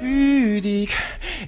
[0.00, 0.96] pudique.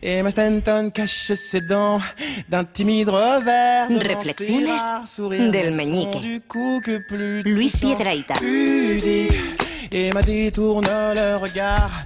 [0.03, 2.01] Emma Stanton cache ses dents
[2.49, 3.89] d'un timide revers.
[3.89, 6.21] Reflexiones rares del meñique.
[6.21, 7.97] du cou que plus Luis touchant.
[7.97, 8.35] Piedrahita.
[8.35, 9.62] Pudique.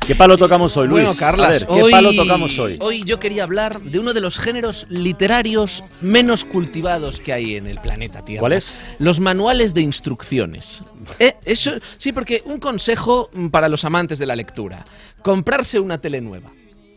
[0.04, 1.04] ¿Qué palo tocamos hoy, Luis?
[1.04, 2.76] Bueno, Carlas, A ver, ¿qué hoy, palo tocamos hoy?
[2.80, 7.68] Hoy yo quería hablar de uno de los géneros literarios menos cultivados que hay en
[7.68, 8.40] el planeta Tierra.
[8.40, 8.80] ¿Cuál es?
[8.98, 10.82] Los manuales de instrucciones.
[11.20, 14.84] Eh, eso, sí, porque un consejo mm, para los amantes de la lectura:
[15.22, 16.50] comprarse una tele nueva.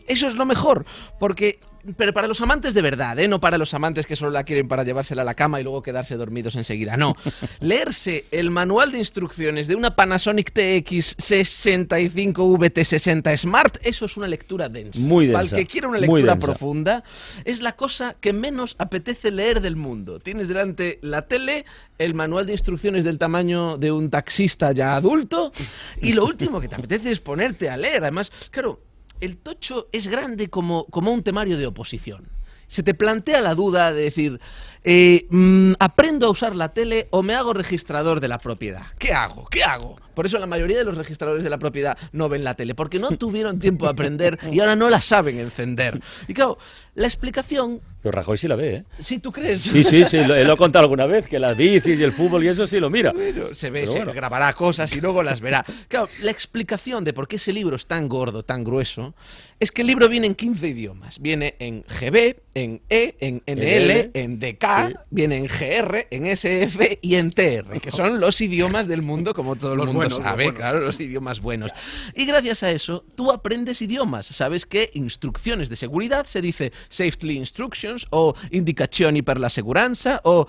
[0.08, 0.84] Eso es lo mejor,
[1.20, 1.60] porque
[1.96, 3.28] pero para los amantes de verdad, ¿eh?
[3.28, 5.82] no para los amantes que solo la quieren para llevársela a la cama y luego
[5.82, 6.96] quedarse dormidos enseguida.
[6.96, 7.14] No,
[7.60, 14.28] leerse el manual de instrucciones de una Panasonic TX 65 VT60 Smart, eso es una
[14.28, 15.00] lectura densa.
[15.00, 17.02] Muy Para densa, el que quiera una lectura profunda,
[17.44, 20.20] es la cosa que menos apetece leer del mundo.
[20.20, 21.64] Tienes delante la tele,
[21.98, 25.52] el manual de instrucciones del tamaño de un taxista ya adulto,
[26.00, 28.02] y lo último que te apetece es ponerte a leer.
[28.02, 28.80] Además, claro,
[29.20, 32.28] el tocho es grande como, un temario de oposición.
[32.68, 34.40] Se te plantea la duda de decir,
[34.84, 38.86] eh, mm, ¿aprendo a usar la tele o me hago registrador de la propiedad?
[38.98, 39.46] ¿Qué hago?
[39.50, 39.96] ¿Qué hago?
[40.20, 42.98] Por eso la mayoría de los registradores de la propiedad no ven la tele, porque
[42.98, 45.98] no tuvieron tiempo de aprender y ahora no la saben encender.
[46.28, 46.58] Y claro,
[46.94, 48.84] la explicación, Pero Rajoy sí la ve, ¿eh?
[48.98, 49.62] si tú crees...
[49.62, 52.12] Sí, sí, sí, lo, él lo he contado alguna vez, que las bicis y el
[52.12, 53.12] fútbol y eso sí lo mira.
[53.12, 54.12] Bueno, se ve, Pero se bueno.
[54.12, 55.64] grabará cosas y luego las verá.
[55.88, 59.14] Claro, la explicación de por qué ese libro es tan gordo, tan grueso,
[59.58, 61.18] es que el libro viene en 15 idiomas.
[61.20, 64.94] Viene en GB, en E, en NL, en DK, sí.
[65.10, 69.56] viene en GR, en SF y en TR, que son los idiomas del mundo, como
[69.56, 71.70] todo el Los mundo buenos, sabe, claro, los idiomas buenos.
[72.14, 74.26] Y gracias a eso, tú aprendes idiomas.
[74.26, 80.46] Sabes que instrucciones de seguridad se dice safety instructions o indicazioni per la seguranza o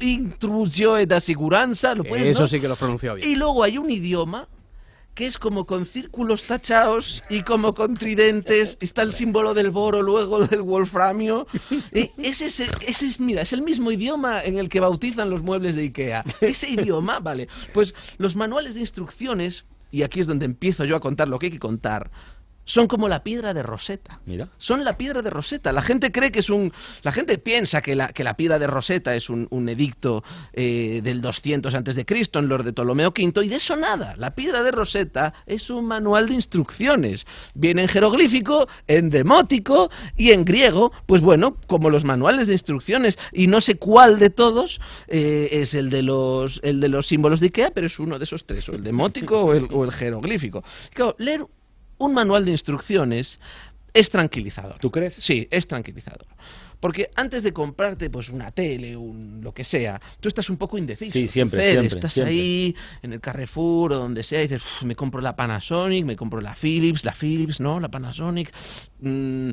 [0.00, 1.94] intrusione da seguranza.
[1.94, 2.48] ¿Lo puedes, Eso no?
[2.48, 3.28] sí que lo has pronunciado bien.
[3.28, 4.46] Y luego hay un idioma
[5.14, 10.02] que es como con círculos tachados y como con tridentes, está el símbolo del boro,
[10.02, 11.46] luego del wolframio.
[11.92, 15.42] Y ese, es, ese es, mira, es el mismo idioma en el que bautizan los
[15.42, 16.24] muebles de Ikea.
[16.40, 17.48] Ese idioma, vale.
[17.74, 21.46] Pues los manuales de instrucciones, y aquí es donde empiezo yo a contar lo que
[21.46, 22.10] hay que contar,
[22.70, 24.20] son como la piedra de Rosetta.
[24.26, 24.48] Mira.
[24.58, 25.72] Son la piedra de Rosetta.
[25.72, 26.72] La gente cree que es un.
[27.02, 30.22] La gente piensa que la, que la piedra de Rosetta es un, un edicto
[30.52, 34.14] eh, del 200 antes de Cristo en Lord de Ptolomeo V y de eso nada.
[34.16, 37.26] La piedra de Rosetta es un manual de instrucciones.
[37.54, 40.92] Viene en jeroglífico, en demótico y en griego.
[41.06, 45.74] Pues bueno, como los manuales de instrucciones y no sé cuál de todos eh, es
[45.74, 48.68] el de los el de los símbolos de Ikea, pero es uno de esos tres,
[48.68, 50.62] o el demótico o el, o el jeroglífico.
[50.94, 51.44] Claro, leer
[52.00, 53.38] un manual de instrucciones
[53.92, 54.78] es tranquilizador.
[54.78, 55.14] ¿Tú crees?
[55.14, 56.26] Sí, es tranquilizador.
[56.80, 60.78] Porque antes de comprarte pues una tele, un lo que sea, tú estás un poco
[60.78, 61.12] indeciso.
[61.12, 62.34] Sí, siempre, siempre, Estás siempre.
[62.34, 66.16] ahí en el Carrefour o donde sea y dices, "Uf, me compro la Panasonic, me
[66.16, 68.50] compro la Philips, la Philips, no, la Panasonic.
[69.00, 69.50] mm,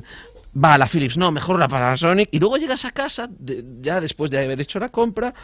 [0.64, 2.30] va, la Philips, no, mejor la Panasonic.
[2.32, 5.34] Y luego llegas a casa, de- ya después de haber hecho la compra,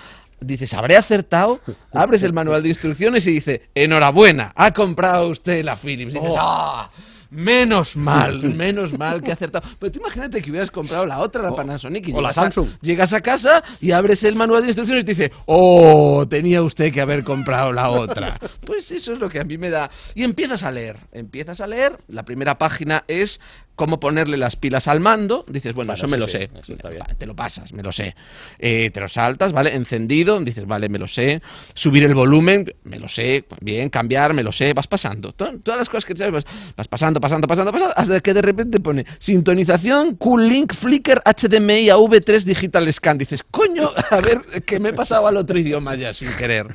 [0.41, 1.61] dices, ¿habré acertado?
[1.93, 6.15] Abres el manual de instrucciones y dice, enhorabuena, ha comprado usted la Philips.
[6.15, 6.91] Y dices, Oh.
[7.35, 9.69] Menos mal, menos mal que acertado.
[9.79, 12.69] Pero tú imagínate que hubieras comprado la otra, la Panasonic, y o la a- Samsung.
[12.81, 16.93] llegas a casa y abres el manual de instrucciones y te dice, oh, tenía usted
[16.93, 18.39] que haber comprado la otra.
[18.65, 19.91] Pues eso es lo que a mí me da.
[20.15, 23.39] Y empiezas a leer, empiezas a leer, la primera página es
[23.77, 26.89] cómo ponerle las pilas al mando, dices, bueno, eso me lo sí, sé, eso está
[26.91, 27.03] bien.
[27.03, 28.15] Va, te lo pasas, me lo sé.
[28.59, 29.75] Eh, te lo saltas, ¿vale?
[29.75, 31.43] Encendido, dices, vale, me lo sé.
[31.75, 33.45] Subir el volumen, me lo sé.
[33.61, 34.73] Bien, cambiar, me lo sé.
[34.75, 35.33] Vas pasando.
[35.33, 36.47] To- todas las cosas que sabes, vas,
[36.77, 41.89] vas pasando, pasando, pasando, pasando, hasta que de repente pone sintonización, Cool Link, Flickr, HDMI,
[41.89, 43.17] AV3 Digital Scan.
[43.17, 46.67] Dices, coño, a ver, que me he pasado al otro idioma ya sin querer.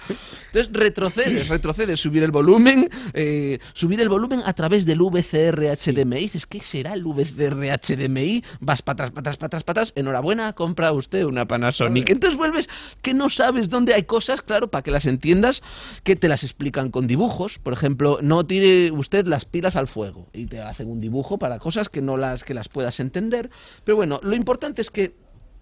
[0.51, 6.21] Entonces retrocedes, retrocedes, subir el volumen, eh, subir el volumen a través del VCR HDMI.
[6.21, 8.43] Dices, ¿qué será el VCR HDMI?
[8.59, 9.93] Vas para atrás, para atrás, para atrás, para atrás.
[9.95, 12.09] Enhorabuena, compra usted una Panasonic.
[12.09, 12.67] Entonces vuelves
[13.01, 15.61] que no sabes dónde hay cosas, claro, para que las entiendas,
[16.03, 17.59] que te las explican con dibujos.
[17.59, 21.59] Por ejemplo, no tire usted las pilas al fuego y te hacen un dibujo para
[21.59, 23.49] cosas que no las que las puedas entender.
[23.83, 25.13] Pero bueno, lo importante es que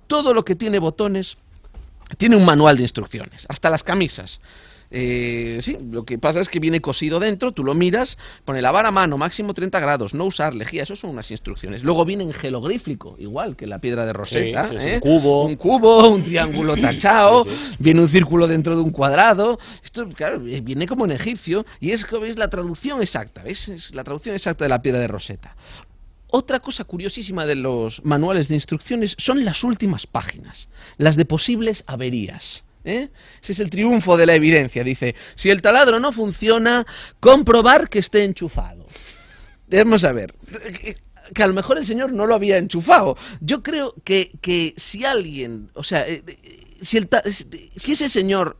[0.07, 1.37] todo lo que tiene botones
[2.17, 4.39] tiene un manual de instrucciones, hasta las camisas.
[4.89, 8.85] Eh, sí, lo que pasa es que viene cosido dentro, tú lo miras, pone lavar
[8.85, 11.83] a mano, máximo 30 grados, no usar lejía, eso son unas instrucciones.
[11.83, 14.69] Luego viene en jeroglífico, igual que la piedra de Rosetta.
[14.69, 14.93] Sí, sí, sí, ¿eh?
[14.95, 15.45] un cubo.
[15.45, 17.49] Un cubo, un triángulo tachado, Sí,
[17.79, 19.59] viene un círculo dentro de un cuadrado.
[19.83, 23.67] Esto, claro, viene como en egipcio y es, es la traducción exacta, ¿ves?
[23.67, 25.55] Es la traducción exacta de la piedra de Rosetta.
[26.29, 30.67] Otra cosa curiosísima de los manuales de instrucciones son las últimas páginas,
[30.97, 32.63] las de posibles averías.
[32.87, 33.09] ¿Eh?
[33.41, 34.83] Ese es el triunfo de la evidencia.
[34.83, 36.85] Dice, si el taladro no funciona,
[37.19, 38.85] comprobar que esté enchufado.
[39.69, 40.33] Vamos a ver.
[41.33, 43.17] Que a lo mejor el señor no lo había enchufado.
[43.41, 47.09] Yo creo que, que si alguien, o sea, eh, eh, si, el
[47.75, 48.57] si ese señor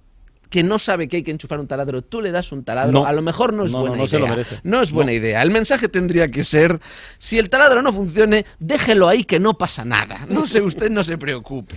[0.49, 3.05] que no sabe que hay que enchufar un taladro, tú le das un taladro, No.
[3.05, 4.09] a lo mejor no es No, no, buena no idea.
[4.09, 4.59] se lo merece.
[4.63, 5.41] No es buena idea.
[5.41, 6.79] El mensaje tendría que ser,
[7.17, 10.25] si el taladro no funcione, déjelo ahí que no pasa nada.
[10.29, 11.75] No sé, usted no se preocupe.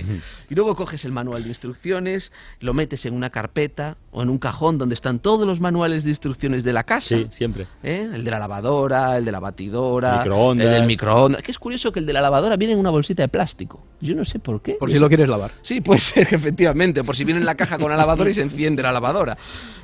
[0.48, 4.38] Y luego coges el manual de instrucciones, lo metes en una carpeta o en un
[4.38, 7.08] cajón donde están todos los manuales de instrucciones de la casa.
[7.16, 7.66] Sí, siempre.
[7.82, 8.08] ¿eh?
[8.12, 10.66] El de la lavadora, el de la batidora, Microondas.
[10.66, 11.42] el del microondas.
[11.42, 13.82] Que es curioso que el de la lavadora viene en una bolsita de plástico.
[14.00, 14.74] Yo no sé por qué.
[14.74, 15.52] Por si lo quieres lavar.
[15.62, 18.42] Sí, puede ser, efectivamente, por si viene en la caja con la lavadora y se
[18.60, 19.36] enciende la lavadora.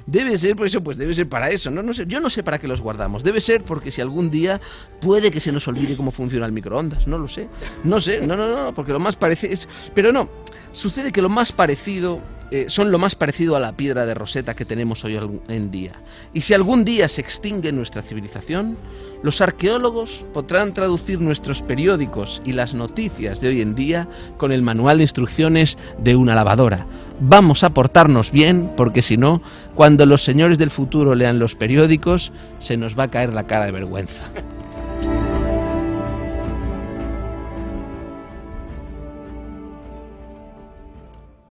[0.07, 1.71] Debe ser, por eso, pues debe ser para eso.
[1.71, 3.25] No, no sé, yo no sé para qué los guardamos.
[3.25, 4.61] Debe ser porque si algún día
[5.01, 7.07] puede que se nos olvide cómo funciona el microondas.
[7.07, 7.49] No lo sé.
[7.83, 9.69] No sé, no, no, no, porque lo más parecido es...
[9.95, 10.29] Pero no,
[10.73, 12.21] sucede que lo más parecido...
[12.51, 15.93] eh, son lo más parecido a la piedra de Rosetta que tenemos hoy en día.
[16.33, 18.77] Y si algún día se extingue nuestra civilización,
[19.23, 24.07] los arqueólogos podrán traducir nuestros periódicos y las noticias de hoy en día
[24.37, 26.87] con el manual de instrucciones de una lavadora.
[27.19, 29.43] Vamos a portarnos bien, porque si no,
[29.75, 33.67] cuando los señores del futuro lean los periódicos, se nos va a caer la cara
[33.67, 34.31] de vergüenza.